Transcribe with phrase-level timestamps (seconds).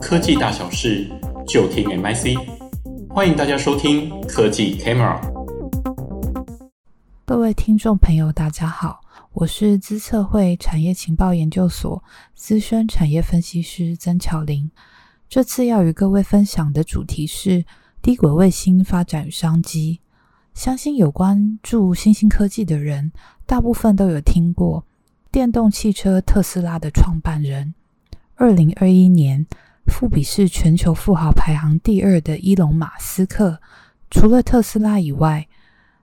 [0.00, 1.06] 科技大小事
[1.46, 2.34] 就听 MIC，
[3.10, 5.20] 欢迎大家收听科技 Camera。
[7.26, 9.00] 各位听众朋友，大家好，
[9.34, 12.02] 我是资策会产业情报研究所
[12.34, 14.70] 资深产业分析师曾巧玲。
[15.28, 17.66] 这次要与各位分享的主题是
[18.00, 20.00] 低轨卫星发展与商机。
[20.54, 23.12] 相信有关注新兴科技的人，
[23.44, 24.86] 大部分都有听过
[25.30, 27.74] 电动汽车特斯拉的创办人，
[28.40, 29.46] 二零二一年
[29.84, 33.60] 富比是全球富豪排行第二的伊隆马斯克。
[34.10, 35.46] 除了特斯拉以外，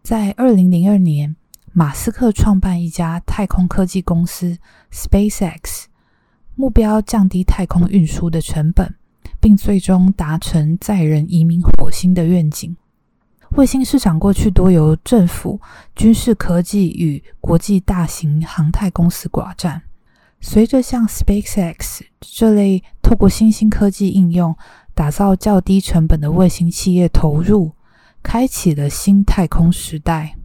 [0.04, 1.36] 在二零零二年，
[1.74, 4.60] 马斯克创办一家太空科技公司
[4.92, 5.86] SpaceX，
[6.54, 8.94] 目标降低太空运输的成本，
[9.42, 12.78] 并最终达成载人移民火星的愿景。
[13.54, 15.60] 卫星市场过去多由政府、
[15.96, 19.82] 军事科技与国际大型航太公司寡占。
[20.40, 24.56] 随着像 SpaceX 这类透过新兴科技应用
[24.94, 27.72] 打造较低成本的卫星企业投入，
[28.24, 30.36] 开启了新太空时代。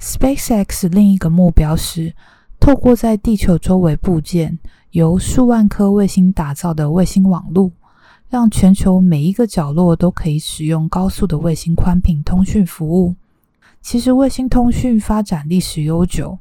[0.00, 2.14] SpaceX 另一个目标是
[2.58, 4.58] 透过在地球周围布建
[4.90, 7.72] 由数万颗卫星打造的卫星网络。
[8.28, 13.16] 让全球每一个角落都可以使用高速的卫星宽频通讯服务。
[13.82, 16.38] 其实，卫星通讯发展历史悠久，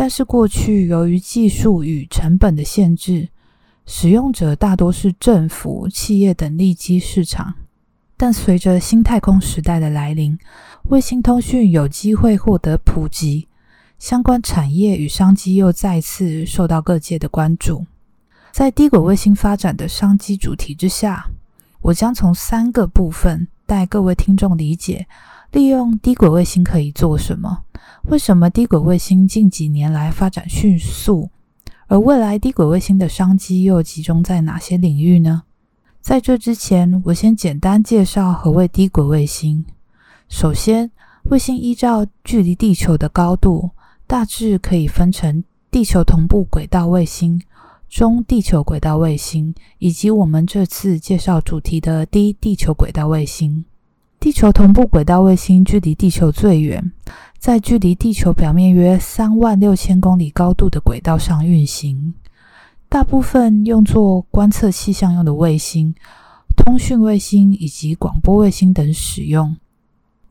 [0.00, 3.30] 但是过去由于技术与成本的限制，
[3.84, 7.52] 使用者大多是政府、企业等利基市场。
[8.16, 10.38] 但随着新太空时代的来临，
[10.84, 13.48] 卫星通讯有机会获得普及，
[13.98, 17.84] 相关产业与商机又再次受到各界的关注。
[18.52, 21.28] 在低轨卫星发展的商机主题之下，
[21.80, 25.08] 我将从三个部分带各位听众理解：
[25.52, 27.64] 利用低轨卫星可以做什么？
[28.04, 31.30] 为什么低轨卫星近几年来发展迅速？
[31.86, 35.44] 而未来低轨卫星的商机又集中在哪些领域呢？
[36.02, 39.64] 在这之前，我先简单介绍何谓低轨卫星。
[40.28, 40.90] 首先，
[41.24, 43.70] 卫星依照距离地球的高度，
[44.06, 47.40] 大致可以分成地球同步轨道卫星。
[47.88, 53.64] 中地球轨道卫星以及我们这次介绍主题的低地球轨道卫星。
[54.20, 56.90] 地球同步轨道卫星距离地球最远，
[57.38, 62.14] 在距离地球表面约三万六千公里高度的轨道上运行，
[62.88, 65.94] 大部分用作观测气象用的卫星、
[66.56, 69.56] 通讯卫星以及广播卫星等使用。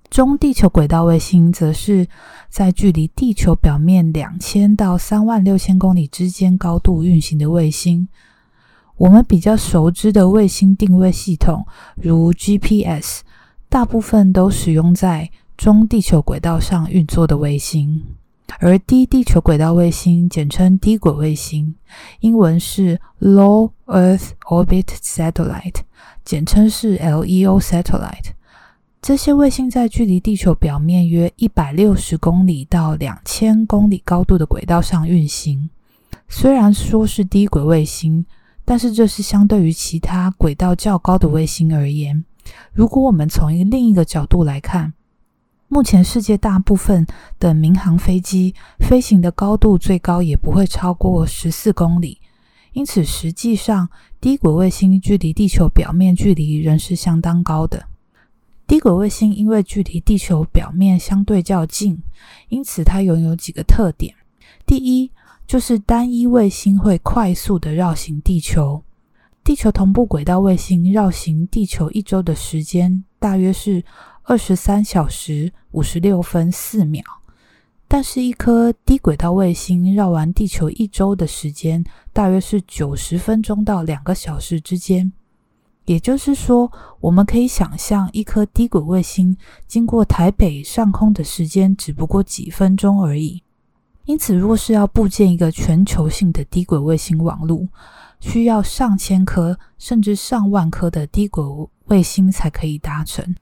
[0.10, 2.08] 中地球轨道卫星则是
[2.50, 8.10] 在距离地球表面两千到三万六千公里之间高度运行的卫星。
[8.98, 11.66] 我们比较熟知的卫星定位系统，
[11.96, 13.22] 如 GPS，
[13.70, 18.02] 大部分都使用在中地球轨道上运作的卫星。
[18.60, 21.76] 而低地球轨道卫星，简称低轨卫星，
[22.22, 25.82] 英文是 Low Earth Orbit Satellite，
[26.24, 28.32] 简称是 LEO Satellite。
[29.02, 35.70] 这些卫星在距离地球表面约一百六十公里到两千公里高度的轨道上运行。
[36.30, 38.26] 虽然说是低轨卫星，
[38.64, 42.24] 但是这是相对于其他轨道较高的卫星而言。
[42.74, 44.94] 如果我们从一另一个角度来看，
[45.68, 47.06] 目前世界大部分
[47.40, 52.20] 的民航飞机飞行的高度最高也不会超过十四公里，
[52.72, 53.90] 因此实际上
[54.22, 57.88] 低轨卫星距离地球表面距离仍是相当高的。
[58.66, 62.02] 低轨卫星因为距离地球表面相对较近，
[62.50, 64.14] 因此它拥有几个特点。
[64.66, 65.12] 第一，
[65.46, 68.84] 就是单一卫星会快速地绕行地球。
[69.48, 73.82] 地球同步轨道卫星绕行地球一周的时间大约是
[74.24, 77.02] 二十三小时五十六分四秒，
[77.88, 81.82] 但是，一颗低轨道卫星绕完地球一周的时间
[82.12, 85.14] 大约是九十分钟到两个小时之间。
[85.86, 86.70] 也就是说，
[87.00, 93.42] 我们可以想象，一颗低轨卫星经过台北上空的时间只不过几分钟而已。
[94.04, 97.66] 因此，若是要布建一个全球性的低轨卫星网络，
[98.20, 101.44] 需要上千颗甚至上万颗的低轨
[101.86, 103.36] 卫星才可以达成。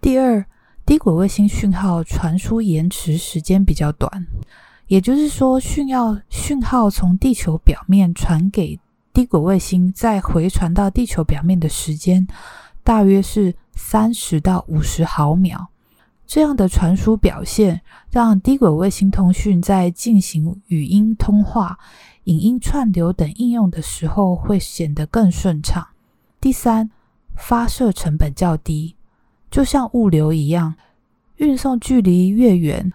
[0.00, 0.44] 第二，
[0.86, 4.26] 低轨卫星讯号传输延迟时间比较短，
[4.86, 8.78] 也就是说，讯号讯号从地球表面传给
[9.12, 12.26] 低轨卫星再回传到地球表面的时间，
[12.82, 15.68] 大约是三十到五十毫秒。
[16.26, 21.76] 这样的传输表现，让低轨卫星通讯在进行语音通话、
[22.30, 25.84] 影音串流等应用的时候，会显得更顺畅。
[26.40, 26.88] 第三，
[27.34, 28.94] 发射成本较低，
[29.50, 30.76] 就像物流一样，
[31.38, 32.92] 运送距离越远，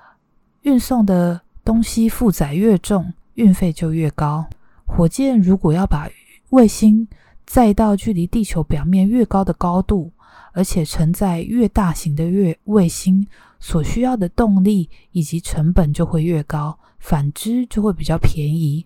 [0.62, 4.48] 运送的东西负载越重，运费就越高。
[4.86, 6.10] 火箭如果要把
[6.52, 7.06] 卫星
[7.46, 10.14] 载到距离地球表面越高的高度，
[10.54, 13.28] 而且承载越大型的月卫星，
[13.60, 18.86] 所需要的动力以及成本就会越高，反之就会比较便宜。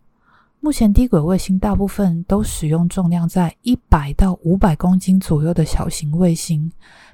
[0.61, 6.69] 目前低轨卫星大部分都使用重量在一百到五百公斤左右的小型卫星，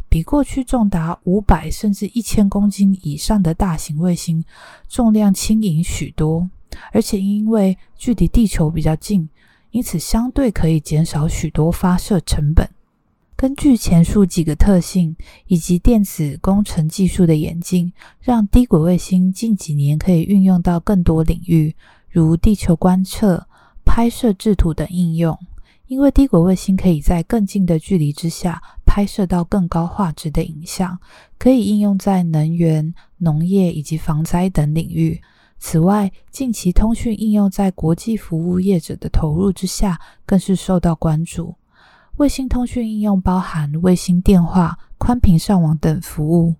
[0.09, 4.43] 比过去重达五百甚至一千公斤以上的大型卫星
[4.89, 6.49] 重量轻盈许多，
[6.91, 9.29] 而且因为距离地球比较近，
[9.69, 12.67] 因此相对可以减少许多发射成本。
[13.35, 15.15] 根据前述几个特性
[15.45, 21.75] 以及电子工程技术的演进，让低轨卫星近几年可以运用到更多领域。
[22.21, 23.45] 如地球观测、
[23.83, 25.37] 拍摄制图等应用，
[25.87, 30.97] 因为低轨卫星可以在更近的距离之下拍摄到更高画质的影像，
[31.37, 35.21] 可以应用在能源、农业以及防灾等领域。
[35.59, 41.55] 此外，近期通讯应用在国际服务业者的投入之下，更是受到关注。
[42.15, 46.55] 卫星通讯应用包含卫星电话、宽频上网等服务。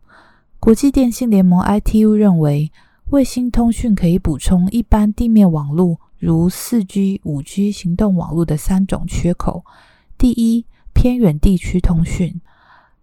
[0.59, 2.71] 国际电信联盟 ITU 认为，
[3.11, 9.63] 卫星通讯可以补充一般地面网络，如四 G、五 G 行动网络的三种缺口。
[10.17, 12.41] 第一，偏远地区通讯。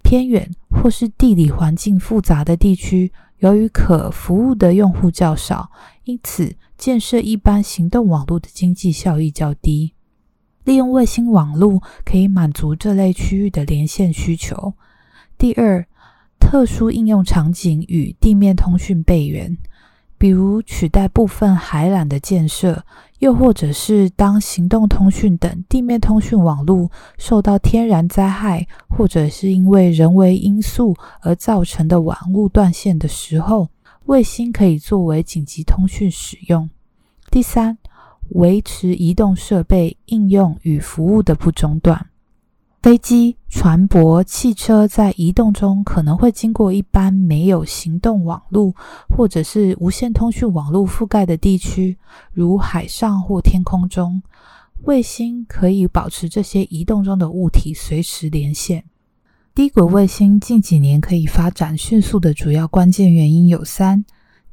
[0.03, 5.71] 偏远或是地理环境复杂的地区，由于可服务的用户较少，
[6.03, 9.95] 因此建设一般行动网络的经济效益较低。
[10.65, 14.75] 利用卫星网络可以满足这类区域的连线需求。
[15.39, 15.87] 第二，
[16.41, 19.57] 特殊应用场景与地面通讯备援。
[20.23, 22.85] 比如取代部分海缆的建设，
[23.19, 26.89] 又或者是当行动通讯等地面通讯网络
[27.19, 33.69] 受到天然灾害，或者是因为人为因素而造成的网络断线的时候，
[34.05, 36.71] 卫星可以作为紧急通讯使用。
[37.29, 37.77] 第三，
[38.29, 42.12] 维持移动设备应用与服务的不中断。
[42.83, 48.75] 飞机、船舶、汽车在移动中可能会经过一般没有行动网络
[49.09, 51.97] 或者是无线通讯网络覆盖的地区，
[52.33, 54.21] 如海上或天空中。
[54.83, 58.83] 卫星可以保持这些移动中的物体随时连线。
[59.55, 64.05] 低轨卫星近几年可以发展迅速的主要关键原因有三：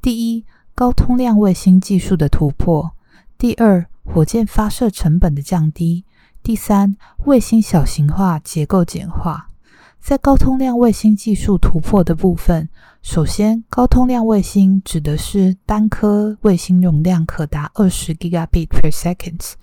[0.03, 0.45] 第一，
[0.75, 2.91] 高通量卫星技术的突破；
[3.39, 6.05] 第二，火箭发射成本的降低。
[6.41, 6.95] 第三，
[7.25, 9.49] 卫星小型化、结构简化。
[9.99, 12.69] 在高通量卫星技术突破的部分，
[13.01, 19.53] 首先，高通量卫星指的是单颗卫星容量可达二十 Gigabit per second，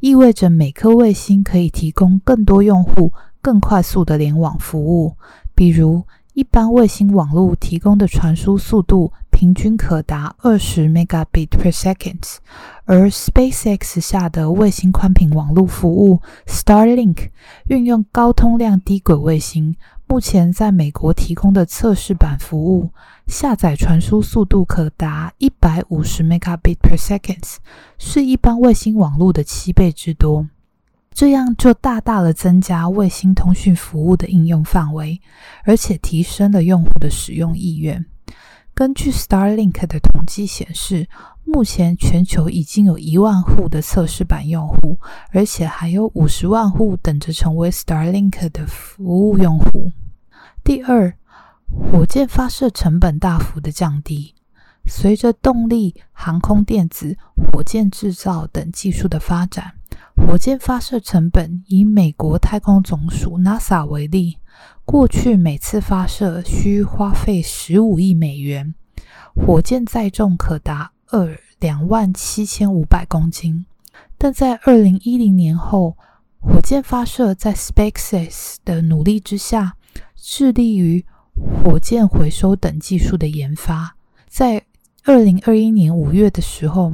[0.00, 5.16] 意味着每颗卫星可以提供更多用户更快速的联网服务，
[5.54, 6.04] 比如。
[6.38, 12.36] 一般卫星网络提供的传输速度平均可达二十 Megabit per second，
[12.84, 17.30] 而 SpaceX 下的卫星宽频网络服务 Starlink
[17.66, 19.74] 运用高通量低轨卫星，
[20.06, 22.90] 目前在美国提供的测试版服务，
[23.26, 27.56] 下载传输速度可达一百五十 Megabit per second，
[27.98, 30.46] 是一般卫星网络的七倍之多。
[31.18, 35.20] 这样就大大的增加卫星通讯服务的应用范围，
[35.64, 38.06] 而且提升了用户的使用意愿。
[38.72, 41.08] 根据 Starlink 的统计显示，
[41.44, 44.96] 目前全球已经有一万户的测试版用户，
[45.32, 49.90] 而且还有五十万户等着成为 Starlink 的服务用户。
[50.62, 51.12] 第二，
[51.90, 54.36] 火箭发射成本大幅的降低。
[54.86, 59.72] 随着动力、航空电子、火箭制造等技术的发展，
[60.26, 64.36] 火箭发射成本以美国太空总署 NASA 为例，
[64.84, 68.74] 过去每次发射需花费十五亿美元，
[69.34, 73.64] 火箭载重可达二两万七千五百公斤。
[74.18, 75.96] 但在二零一零年后，
[76.40, 79.76] 火箭发射在 SpaceX 的努力之下，
[80.14, 81.04] 致力于
[81.64, 83.96] 火箭回收等技术的研发，
[84.28, 84.62] 在
[85.04, 86.92] 二零二一年五月的时候，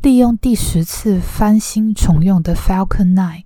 [0.00, 3.42] 利用第十次翻新重用的 Falcon 9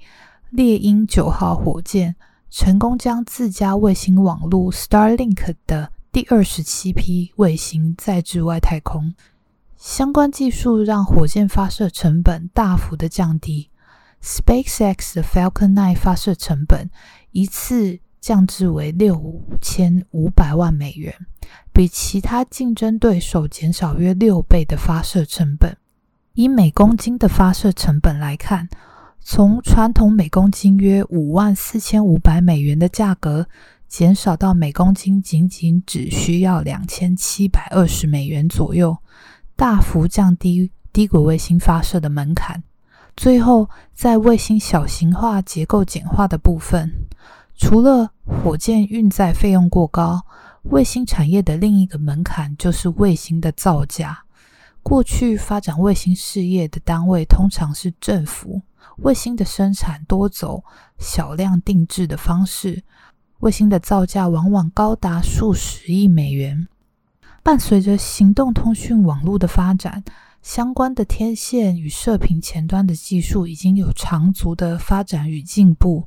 [0.51, 2.15] 猎鹰九号火箭，
[2.51, 9.15] 成功将自家卫星网络 Starlink 的第二十七批卫星载至外太空。
[9.79, 13.71] 相关技术让火箭发射成本大幅的降低。
[14.23, 16.91] SpaceX 的 Falcon 9发射成本
[17.31, 21.15] 一次降至为六千五百万美元。
[21.73, 25.79] 比其他竞争对手减少约六倍的发射成本。
[26.35, 28.69] 以每公斤的发射成本来看，
[29.21, 33.47] 从传统每公斤约五万四千五百美元的价格，
[33.87, 38.97] 减少到每公斤仅仅只需要两千七百二十美元左右，
[39.55, 42.63] 大幅降低低轨卫星发射的门槛。
[43.15, 46.91] 最后，在卫星小型化、结构简化的部分，
[47.55, 50.23] 除了火箭运载费用过高，
[50.63, 54.25] 卫星产业的另一个门槛就是卫星的造价。
[54.83, 58.63] 过去发展卫星事业的单位通常是政府，
[58.99, 60.63] 卫星的生产多走
[60.99, 62.83] 小量定制的方式，
[63.39, 66.69] 卫星的造价往往高达数十亿美元。
[67.43, 70.05] 伴随着行动通讯网络的发展，
[70.43, 76.07] 相关的天线与射频前端的技术已经有长足的发展与进步，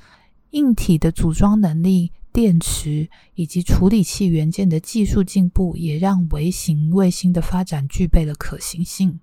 [0.51, 9.21] 硬体的组装能力、电池以及处理器元件的技术进步，也让微型卫星的发展具备了可行性。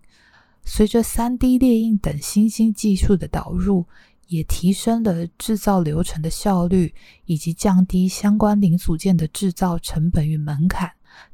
[0.65, 3.85] 随着 3D 列印等新兴技术的导入，
[4.29, 6.95] 也提升了制造流程的效率，
[7.27, 10.93] 以及降低相关零组件的制造成本与门槛，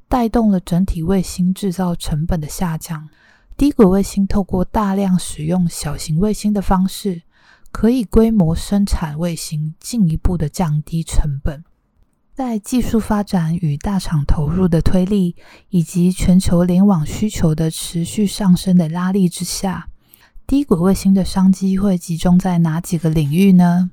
[0.09, 3.09] 带动了整体卫星制造成本的下降。
[3.57, 7.23] 低轨卫星透过大量使用小型卫星的方式，
[7.71, 11.65] 可以规模生产卫星，进一步的降低成本。
[12.35, 15.35] 在技术发展与大厂投入的推力，
[15.71, 19.89] 以及全球联网需求的持续上升的拉力之下，
[20.47, 23.91] 低轨卫星的商机会集中在哪几个领域呢？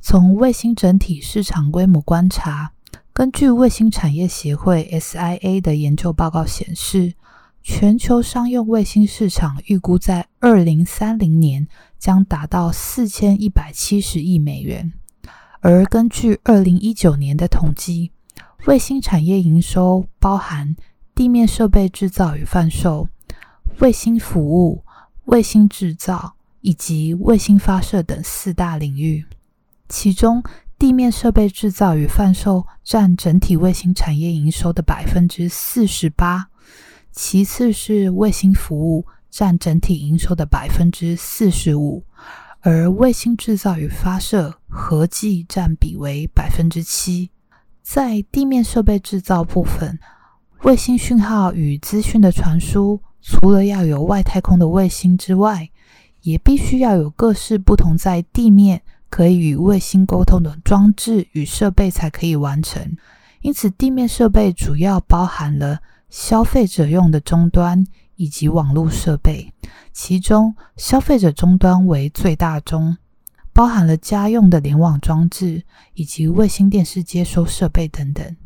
[0.00, 2.72] 从卫星整体市场规模观察，
[3.12, 7.14] 根据卫星产业协会 SIA 的研究报告显示，
[7.62, 14.92] 全球商用卫星市场预估在二零三零年将达到四千一百七十亿美元，
[15.60, 18.12] 而根据二零一九年的统计，
[18.66, 20.74] 卫星产业营收包含
[21.14, 23.08] 地面设备制造与贩售、
[23.80, 24.82] 卫星服务、
[25.26, 29.26] 卫星制造以及卫星发射等四大领域，
[29.88, 30.42] 其中
[30.78, 36.49] 地面设备制造与贩售占整体卫星产业营收的百分之四十八。
[37.12, 42.04] 其次是卫星服务占整体营收的百分之四十五，
[42.60, 47.30] 而卫星制造与发射合计占比为百分之七。
[47.82, 49.98] 在地面设备制造部分，
[50.62, 55.68] 卫星讯号与资讯的传输，除了要有外太空的卫星之外，
[56.22, 62.96] 也必须要有各式不同在地面可以与卫星沟通的装置与设备才可以完成。
[63.40, 65.80] 因此，地面设备主要包含了。
[66.10, 67.86] 消费者用的终端
[68.16, 69.52] 以及网络设备，
[69.92, 72.98] 其中消费者终端为最大宗，
[73.52, 75.62] 包含了家用的联网装置
[75.94, 78.36] 以及卫星电视接收设备等等。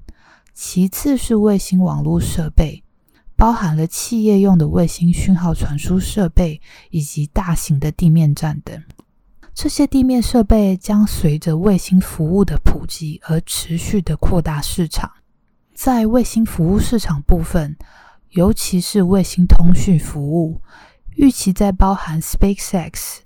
[0.52, 2.84] 其次是卫星网络设备，
[3.34, 8.80] 包含了企业用的卫星讯号传输设备以及大型的地面站等。
[9.54, 15.10] 这些地面设备将随着卫星服务的普及而持续的扩大市场。
[15.74, 17.76] 在卫星服务市场部分，
[18.30, 20.62] 尤其是卫星通讯服务，
[21.16, 23.18] 预期在包含 SpaceX、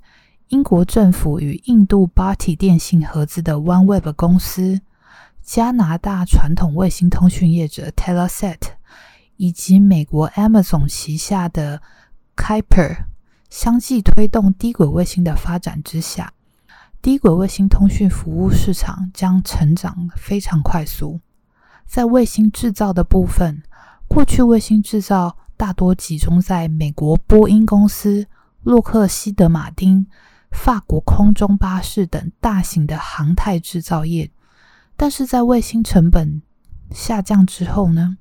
[0.48, 4.80] 英国政府与印度 Bharti 电信合资的 OneWeb 公司、
[5.42, 8.60] 加拿大传统卫星通讯业者 Telesat，
[9.36, 11.82] 以及美国 Amazon 旗下的
[12.34, 13.04] Kuiper
[13.50, 16.32] 相继推动低轨卫星的发展之下，
[17.02, 21.20] 低轨卫星通讯服务市场将成长非常快速。
[21.88, 23.62] 在卫星制造的部分，
[24.06, 28.26] 过去卫星制造大多集中在美国波音公司、
[28.62, 30.06] 洛克希德马丁、
[30.52, 34.30] 法国空中巴士等大型的航太制造业。
[34.98, 36.42] 但是在卫星成本
[36.90, 38.18] 下降之后呢，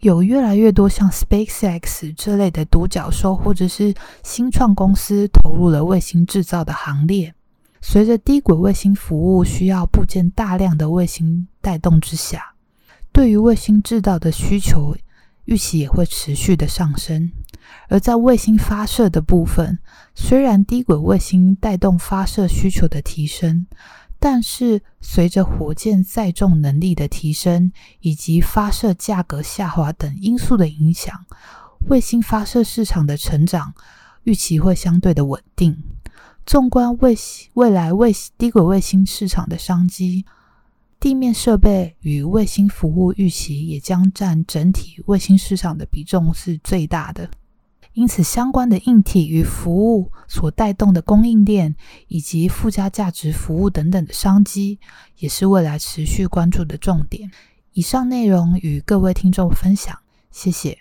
[0.00, 7.34] 有越来越多像 SpaceX 这类的独角兽或者是新创公司投入了卫星制造的行列。
[7.80, 12.51] 随着低轨卫星服务需要部件大量的卫星带动之下，
[13.12, 14.96] 对于卫星制造的需求，
[15.44, 17.30] 预期也会持续的上升。
[17.88, 19.78] 而在卫星发射的部分，
[20.14, 23.66] 虽然低轨卫星带动发射需求的提升，
[24.18, 31.26] 但是随着火箭载重能力的提升以及发射价格下滑等因素的影响，
[31.88, 33.74] 卫星发射市场的成长
[34.24, 35.82] 预期会相对的稳定。
[36.44, 37.16] 纵观卫
[37.54, 40.24] 未来卫低轨卫星市场的商机。
[41.02, 47.28] 地面设备与卫星服务预期也将占整体卫星市场的比重是最大的，
[47.94, 51.74] 因此相关的硬体与服务所带动的供应链
[52.06, 54.78] 以及附加价值服务等等的商机，
[55.18, 57.28] 也是未来持续关注的重点。
[57.72, 59.98] 以上内容与各位听众分享，
[60.30, 60.78] 谢谢。